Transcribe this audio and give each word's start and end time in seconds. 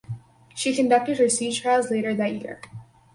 She 0.55 0.73
conducted 0.75 1.19
her 1.19 1.29
sea 1.29 1.53
trials 1.53 1.91
later 1.91 2.15
that 2.15 2.33
year. 2.41 2.59